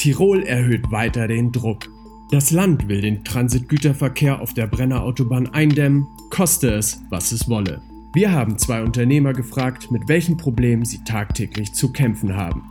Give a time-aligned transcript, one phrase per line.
[0.00, 1.90] Tirol erhöht weiter den Druck.
[2.30, 7.82] Das Land will den Transitgüterverkehr auf der Brenner Autobahn eindämmen, koste es, was es wolle.
[8.14, 12.62] Wir haben zwei Unternehmer gefragt, mit welchen Problemen sie tagtäglich zu kämpfen haben.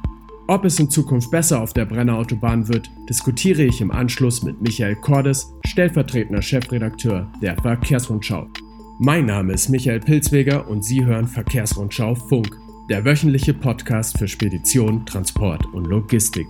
[0.48, 4.60] Ob es in Zukunft besser auf der Brenner Autobahn wird, diskutiere ich im Anschluss mit
[4.60, 8.48] Michael Cordes, stellvertretender Chefredakteur der Verkehrsrundschau.
[8.98, 12.58] Mein Name ist Michael Pilzweger und Sie hören Verkehrsrundschau Funk,
[12.90, 16.48] der wöchentliche Podcast für Spedition, Transport und Logistik.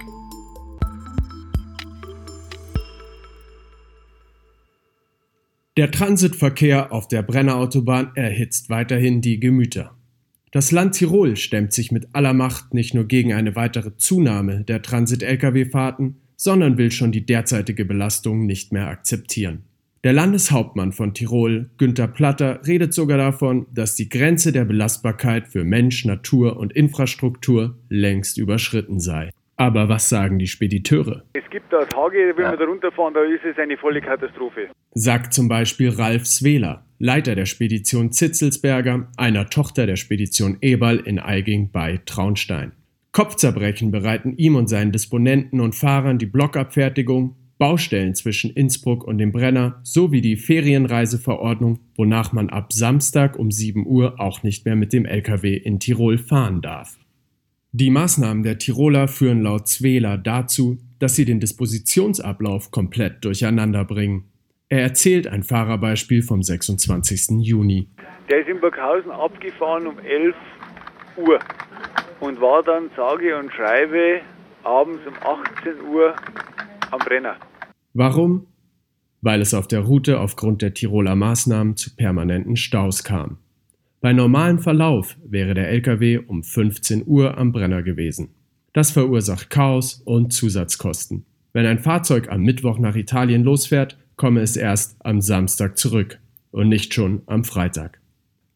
[5.79, 9.95] Der Transitverkehr auf der Brennerautobahn erhitzt weiterhin die Gemüter.
[10.51, 14.81] Das Land Tirol stemmt sich mit aller Macht nicht nur gegen eine weitere Zunahme der
[14.81, 19.63] Transit-Lkw-Fahrten, sondern will schon die derzeitige Belastung nicht mehr akzeptieren.
[20.03, 25.63] Der Landeshauptmann von Tirol, Günther Platter, redet sogar davon, dass die Grenze der Belastbarkeit für
[25.63, 29.29] Mensch, Natur und Infrastruktur längst überschritten sei.
[29.59, 31.25] Aber was sagen die Spediteure?
[31.33, 32.51] Es gibt da Tage, wenn ja.
[32.51, 34.69] wir da runterfahren, da ist es eine volle Katastrophe.
[34.93, 41.19] Sagt zum Beispiel Ralf Swehler, Leiter der Spedition Zitzelsberger, einer Tochter der Spedition Eberl in
[41.19, 42.71] Eiging bei Traunstein.
[43.11, 49.33] Kopfzerbrechen bereiten ihm und seinen Disponenten und Fahrern die Blockabfertigung, Baustellen zwischen Innsbruck und dem
[49.33, 54.93] Brenner sowie die Ferienreiseverordnung, wonach man ab Samstag um 7 Uhr auch nicht mehr mit
[54.93, 56.97] dem Lkw in Tirol fahren darf.
[57.71, 64.31] Die Maßnahmen der Tiroler führen laut Zwela dazu, dass sie den Dispositionsablauf komplett durcheinander bringen.
[64.69, 67.41] Er erzählt ein Fahrerbeispiel vom 26.
[67.41, 67.87] Juni.
[68.27, 70.35] Der ist in Burghausen abgefahren um 11
[71.17, 71.39] Uhr
[72.19, 74.21] und war dann sage und schreibe
[74.63, 76.15] abends um 18 Uhr
[76.89, 77.35] am Brenner.
[77.93, 78.47] Warum?
[79.21, 83.37] Weil es auf der Route aufgrund der Tiroler Maßnahmen zu permanenten Staus kam.
[84.01, 88.29] Bei normalem Verlauf wäre der LKW um 15 Uhr am Brenner gewesen.
[88.71, 91.25] Das verursacht Chaos und Zusatzkosten.
[91.51, 96.19] Wenn ein Fahrzeug am Mittwoch nach Italien losfährt, komme es erst am Samstag zurück
[96.51, 97.99] und nicht schon am Freitag.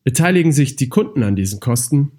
[0.06, 2.12] Beteiligen sich die Kunden an diesen Kosten?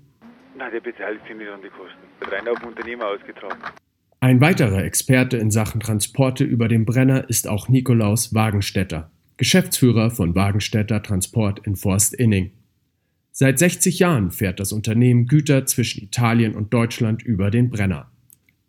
[0.58, 2.30] Nein, der beteiligt sich nicht an die Kosten.
[2.30, 3.60] Rein auf Unternehmer ausgetragen.
[4.20, 10.34] Ein weiterer Experte in Sachen Transporte über den Brenner ist auch Nikolaus Wagenstätter, Geschäftsführer von
[10.34, 12.52] Wagenstätter Transport in Forst Inning.
[13.36, 18.08] Seit 60 Jahren fährt das Unternehmen Güter zwischen Italien und Deutschland über den Brenner.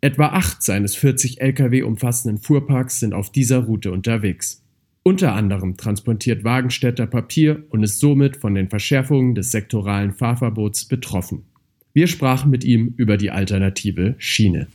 [0.00, 4.64] Etwa acht seines 40 Lkw umfassenden Fuhrparks sind auf dieser Route unterwegs.
[5.04, 11.44] Unter anderem transportiert Wagenstätter Papier und ist somit von den Verschärfungen des sektoralen Fahrverbots betroffen.
[11.92, 14.66] Wir sprachen mit ihm über die alternative Schiene.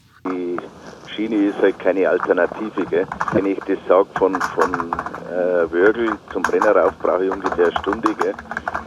[1.21, 2.85] Schiene ist halt keine Alternative.
[2.89, 3.05] Gell?
[3.33, 4.73] Wenn ich das sage, von, von
[5.29, 8.15] äh, Wörgl zum Brenner rauf brauche ich ungefähr eine Stunde.
[8.19, 8.33] Gell?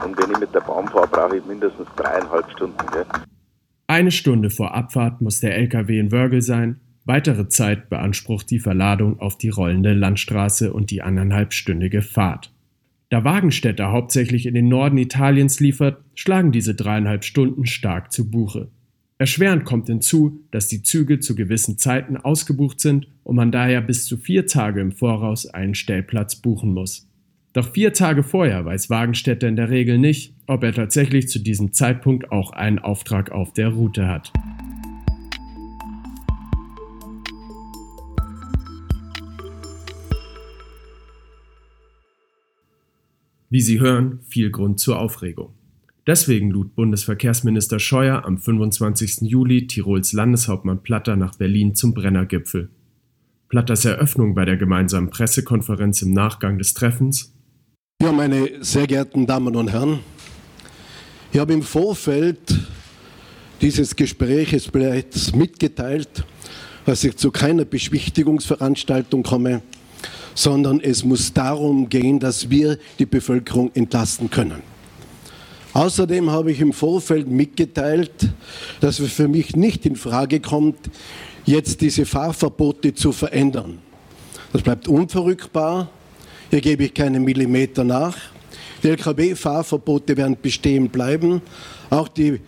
[0.04, 2.76] Und wenn ich mit der Bahn fahre, brauche ich mindestens dreieinhalb Stunden.
[2.92, 3.04] Gell?
[3.86, 6.80] Eine Stunde vor Abfahrt muss der LKW in Wörgl sein.
[7.04, 12.50] Weitere Zeit beansprucht die Verladung auf die rollende Landstraße und die anderthalbstündige Fahrt.
[13.10, 18.70] Da Wagenstätter hauptsächlich in den Norden Italiens liefert, schlagen diese dreieinhalb Stunden stark zu Buche.
[19.24, 24.04] Erschwerend kommt hinzu, dass die Züge zu gewissen Zeiten ausgebucht sind und man daher bis
[24.04, 27.08] zu vier Tage im Voraus einen Stellplatz buchen muss.
[27.54, 31.72] Doch vier Tage vorher weiß Wagenstätter in der Regel nicht, ob er tatsächlich zu diesem
[31.72, 34.30] Zeitpunkt auch einen Auftrag auf der Route hat.
[43.48, 45.54] Wie Sie hören, viel Grund zur Aufregung.
[46.06, 49.22] Deswegen lud Bundesverkehrsminister Scheuer am 25.
[49.22, 52.68] Juli Tirols Landeshauptmann Platter nach Berlin zum Brennergipfel.
[53.48, 57.32] Platters Eröffnung bei der gemeinsamen Pressekonferenz im Nachgang des Treffens.
[58.02, 60.00] Ja, meine sehr geehrten Damen und Herren,
[61.32, 62.38] ich habe im Vorfeld
[63.62, 66.26] dieses Gespräches bereits mitgeteilt,
[66.84, 69.62] dass ich zu keiner Beschwichtigungsveranstaltung komme,
[70.34, 74.73] sondern es muss darum gehen, dass wir die Bevölkerung entlasten können.
[75.74, 78.28] Außerdem habe ich im Vorfeld mitgeteilt,
[78.80, 80.78] dass es für mich nicht in Frage kommt,
[81.44, 83.78] jetzt diese Fahrverbote zu verändern.
[84.52, 85.90] Das bleibt unverrückbar.
[86.50, 88.16] Hier gebe ich keinen Millimeter nach.
[88.84, 91.42] Die Lkw-Fahrverbote werden bestehen bleiben.
[91.90, 92.38] Auch die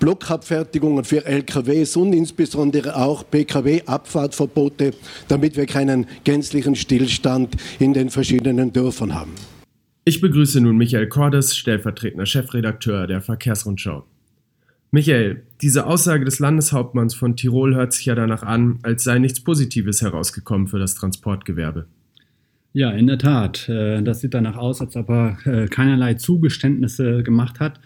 [0.00, 4.94] Blockabfertigungen für LKWs und insbesondere auch PKW-Abfahrtverbote,
[5.28, 9.53] damit wir keinen gänzlichen Stillstand in den verschiedenen Dörfern haben.
[10.06, 14.04] Ich begrüße nun Michael Cordes, stellvertretender Chefredakteur der Verkehrsrundschau.
[14.90, 19.40] Michael, diese Aussage des Landeshauptmanns von Tirol hört sich ja danach an, als sei nichts
[19.40, 21.86] Positives herausgekommen für das Transportgewerbe.
[22.74, 23.66] Ja, in der Tat.
[23.70, 27.80] Äh, das sieht danach aus, als ob er äh, keinerlei Zugeständnisse gemacht hat.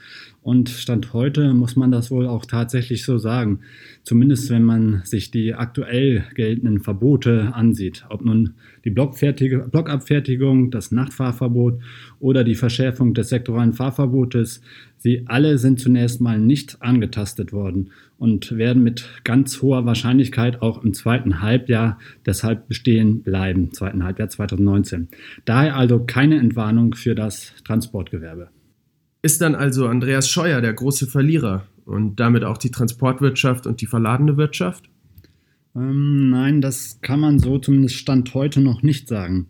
[0.48, 3.60] Und Stand heute muss man das wohl auch tatsächlich so sagen.
[4.02, 8.06] Zumindest wenn man sich die aktuell geltenden Verbote ansieht.
[8.08, 11.82] Ob nun die Blockabfertigung, das Nachtfahrverbot
[12.18, 14.62] oder die Verschärfung des sektoralen Fahrverbotes.
[14.96, 20.82] Sie alle sind zunächst mal nicht angetastet worden und werden mit ganz hoher Wahrscheinlichkeit auch
[20.82, 25.08] im zweiten Halbjahr deshalb bestehen bleiben, zweiten Halbjahr 2019.
[25.44, 28.48] Daher also keine Entwarnung für das Transportgewerbe.
[29.20, 33.86] Ist dann also Andreas Scheuer der große Verlierer und damit auch die Transportwirtschaft und die
[33.86, 34.88] verladene Wirtschaft?
[35.74, 39.48] Ähm, nein, das kann man so zumindest Stand heute noch nicht sagen.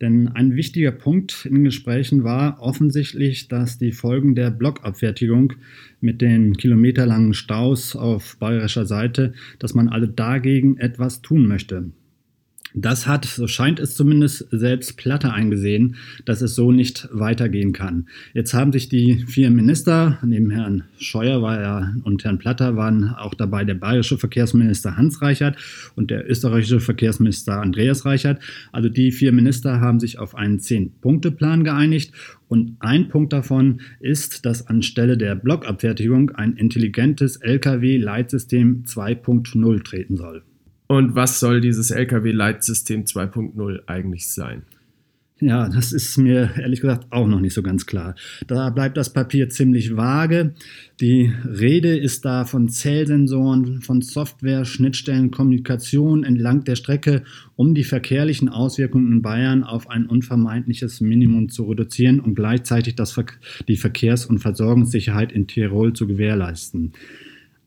[0.00, 5.54] Denn ein wichtiger Punkt in Gesprächen war offensichtlich, dass die Folgen der Blockabfertigung
[6.02, 11.92] mit den kilometerlangen Staus auf bayerischer Seite, dass man also dagegen etwas tun möchte.
[12.78, 15.96] Das hat, so scheint es zumindest, selbst Platter eingesehen,
[16.26, 18.06] dass es so nicht weitergehen kann.
[18.34, 23.14] Jetzt haben sich die vier Minister, neben Herrn Scheuer war er und Herrn Platter waren
[23.14, 25.56] auch dabei der bayerische Verkehrsminister Hans Reichert
[25.94, 28.42] und der österreichische Verkehrsminister Andreas Reichert.
[28.72, 32.12] Also die vier Minister haben sich auf einen Zehn-Punkte-Plan geeinigt
[32.46, 40.42] und ein Punkt davon ist, dass anstelle der Blockabfertigung ein intelligentes Lkw-Leitsystem 2.0 treten soll.
[40.88, 44.62] Und was soll dieses LKW-Leitsystem 2.0 eigentlich sein?
[45.38, 48.14] Ja, das ist mir ehrlich gesagt auch noch nicht so ganz klar.
[48.46, 50.54] Da bleibt das Papier ziemlich vage.
[50.98, 57.22] Die Rede ist da von Zellsensoren, von Software, Schnittstellen, Kommunikation entlang der Strecke,
[57.54, 63.14] um die verkehrlichen Auswirkungen in Bayern auf ein unvermeidliches Minimum zu reduzieren und gleichzeitig das,
[63.68, 66.92] die Verkehrs- und Versorgungssicherheit in Tirol zu gewährleisten.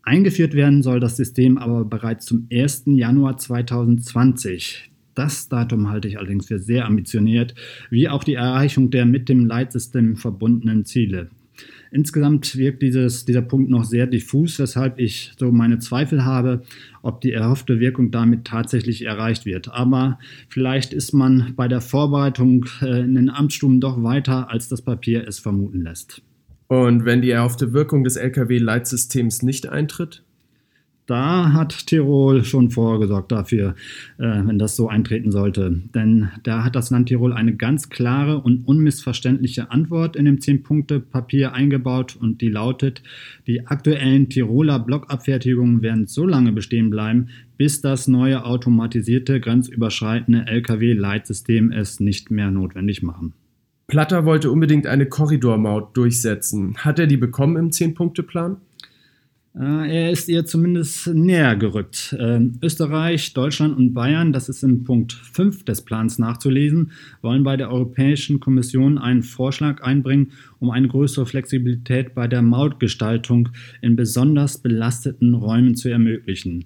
[0.09, 2.85] Eingeführt werden soll das System aber bereits zum 1.
[2.87, 4.89] Januar 2020.
[5.13, 7.53] Das Datum halte ich allerdings für sehr ambitioniert,
[7.91, 11.29] wie auch die Erreichung der mit dem Leitsystem verbundenen Ziele.
[11.91, 16.63] Insgesamt wirkt dieses, dieser Punkt noch sehr diffus, weshalb ich so meine Zweifel habe,
[17.03, 19.71] ob die erhoffte Wirkung damit tatsächlich erreicht wird.
[19.71, 20.17] Aber
[20.47, 25.27] vielleicht ist man bei der Vorbereitung äh, in den Amtsstuben doch weiter, als das Papier
[25.27, 26.23] es vermuten lässt.
[26.69, 30.21] Und wenn die erhoffte Wirkung des Lkw-Leitsystems nicht eintritt?
[31.07, 33.73] Da hat Tirol schon vorgesorgt dafür,
[34.19, 35.81] äh, wenn das so eintreten sollte.
[35.95, 41.53] Denn da hat das Land Tirol eine ganz klare und unmissverständliche Antwort in dem 10-Punkte-Papier
[41.53, 43.01] eingebaut und die lautet,
[43.47, 51.71] die aktuellen Tiroler Blockabfertigungen werden so lange bestehen bleiben, bis das neue automatisierte grenzüberschreitende Lkw-Leitsystem
[51.71, 53.33] es nicht mehr notwendig machen.
[53.89, 56.77] Platter wollte unbedingt eine Korridormaut durchsetzen.
[56.77, 58.57] Hat er die bekommen im Zehn-Punkte-Plan?
[59.59, 62.15] Äh, er ist ihr zumindest näher gerückt.
[62.19, 66.91] Ähm, Österreich, Deutschland und Bayern, das ist im Punkt 5 des Plans nachzulesen,
[67.21, 73.49] wollen bei der Europäischen Kommission einen Vorschlag einbringen, um eine größere Flexibilität bei der Mautgestaltung
[73.81, 76.65] in besonders belasteten Räumen zu ermöglichen.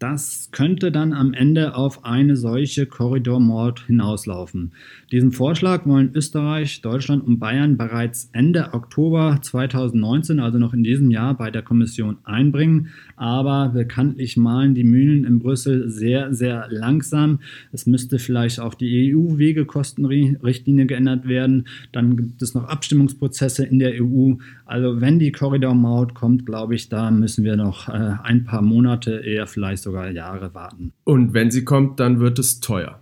[0.00, 4.72] Das könnte dann am Ende auf eine solche Korridormord hinauslaufen.
[5.12, 11.12] Diesen Vorschlag wollen Österreich, Deutschland und Bayern bereits Ende Oktober 2019, also noch in diesem
[11.12, 12.88] Jahr, bei der Kommission einbringen.
[13.16, 17.38] Aber bekanntlich malen die Mühlen in Brüssel sehr, sehr langsam.
[17.70, 21.68] Es müsste vielleicht auch die EU-Wegekostenrichtlinie geändert werden.
[21.92, 24.34] Dann gibt es noch Abstimmungsprozesse in der EU.
[24.66, 29.22] Also wenn die Korridormaut kommt, glaube ich, da müssen wir noch äh, ein paar Monate,
[29.24, 30.92] eher vielleicht sogar sogar Jahre warten.
[31.04, 33.00] Und wenn sie kommt, dann wird es teuer.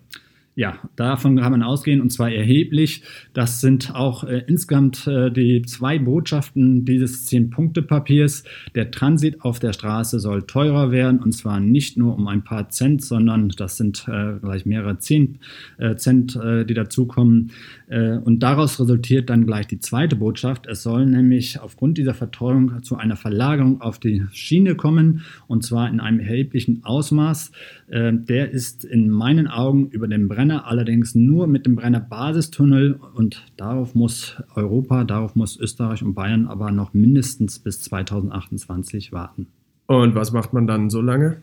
[0.54, 3.02] Ja, davon kann man ausgehen und zwar erheblich.
[3.32, 8.44] Das sind auch äh, insgesamt äh, die zwei Botschaften dieses Zehn-Punkte-Papiers.
[8.74, 12.68] Der Transit auf der Straße soll teurer werden und zwar nicht nur um ein paar
[12.68, 15.38] Cent, sondern das sind äh, gleich mehrere zehn
[15.78, 17.52] äh, Cent, äh, die dazukommen.
[17.88, 20.66] Äh, und daraus resultiert dann gleich die zweite Botschaft.
[20.66, 25.88] Es soll nämlich aufgrund dieser Verteuerung zu einer Verlagerung auf die Schiene kommen und zwar
[25.88, 27.52] in einem erheblichen Ausmaß.
[27.88, 32.98] der ist in meinen Augen über den Brenner Brenner, allerdings nur mit dem Brenner Basistunnel
[33.14, 39.46] und darauf muss Europa, darauf muss Österreich und Bayern aber noch mindestens bis 2028 warten.
[39.86, 41.42] Und was macht man dann so lange?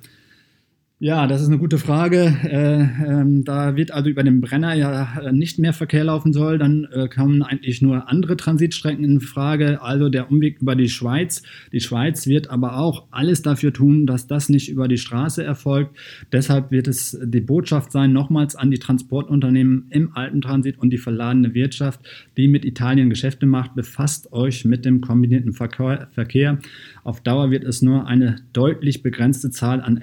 [1.02, 2.36] Ja, das ist eine gute Frage.
[2.44, 6.58] Äh, ähm, da wird also über den Brenner ja äh, nicht mehr Verkehr laufen soll.
[6.58, 11.42] Dann äh, kommen eigentlich nur andere Transitstrecken in Frage, also der Umweg über die Schweiz.
[11.72, 15.96] Die Schweiz wird aber auch alles dafür tun, dass das nicht über die Straße erfolgt.
[16.34, 20.98] Deshalb wird es die Botschaft sein, nochmals an die Transportunternehmen im alten Transit und die
[20.98, 22.02] verladene Wirtschaft,
[22.36, 26.60] die mit Italien Geschäfte macht, befasst euch mit dem kombinierten Verkehr.
[27.06, 29.96] Auf Dauer wird es nur eine deutlich begrenzte Zahl an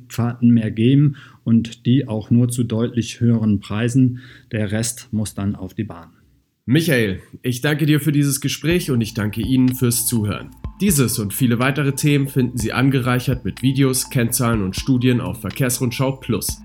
[0.00, 4.20] Lkw-Transitfahrten mehr geben und die auch nur zu deutlich höheren Preisen.
[4.52, 6.10] Der Rest muss dann auf die Bahn.
[6.66, 10.50] Michael, ich danke dir für dieses Gespräch und ich danke Ihnen fürs Zuhören.
[10.80, 16.12] Dieses und viele weitere Themen finden Sie angereichert mit Videos, Kennzahlen und Studien auf Verkehrsrundschau
[16.12, 16.62] Plus,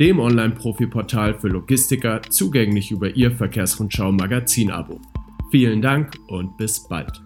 [0.00, 5.00] dem Online-Profi-Portal für Logistiker, zugänglich über Ihr Verkehrsrundschau Magazin-Abo.
[5.50, 7.23] Vielen Dank und bis bald.